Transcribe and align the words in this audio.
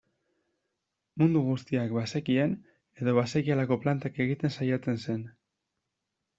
Mundu 1.21 1.43
guztiak 1.49 1.93
bazekien 1.99 2.57
edo 3.03 3.15
bazekielako 3.21 3.81
plantak 3.87 4.21
egiten 4.29 4.57
saiatzen 4.59 5.01
zen. 5.09 5.25